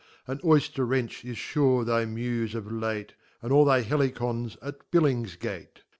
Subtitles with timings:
[0.25, 3.11] An Oyfter wench is fure thy Mufe of Jate,
[3.43, 5.83] Mid all thy Helicon's at BiUingfgate.